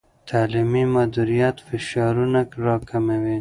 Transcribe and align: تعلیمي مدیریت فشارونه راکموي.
تعلیمي 0.29 0.83
مدیریت 0.95 1.57
فشارونه 1.67 2.41
راکموي. 2.65 3.29